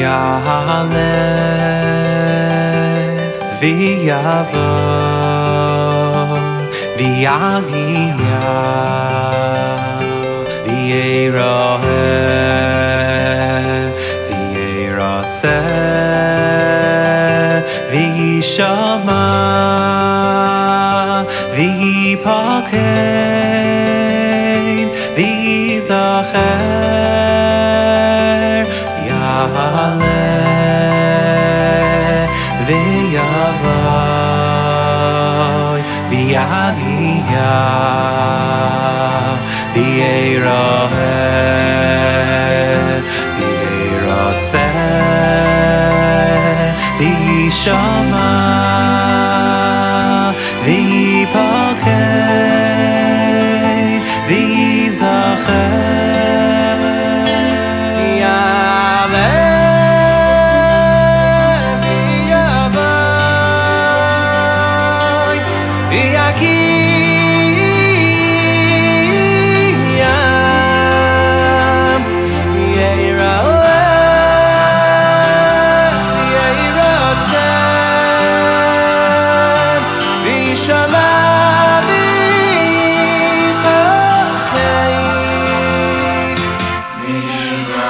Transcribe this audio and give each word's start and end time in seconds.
יעלה 0.00 0.90
ויבוא 3.60 4.60
ויגיע 6.98 8.40
ויראה 10.64 11.50
וירצה 14.28 15.60
וישמע 17.90 19.26
ויפקד 21.54 22.80
ויזכר 25.16 27.19
יעלה 29.60 30.40
ויבוא 32.66 33.90
ויגיע 36.08 37.50
ויראה 39.74 40.90
וירצה 43.38 44.70
וישמע 46.98 48.30
ויפקד 50.64 52.29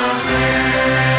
Cosmic. 0.00 1.09